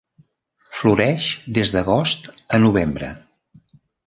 [0.77, 1.27] Floreix
[1.59, 2.27] des d'agost
[2.59, 3.13] a novembre.